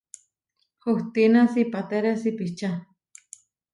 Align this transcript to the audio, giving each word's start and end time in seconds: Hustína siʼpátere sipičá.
Hustína 0.85 1.41
siʼpátere 1.53 2.11
sipičá. 2.23 2.69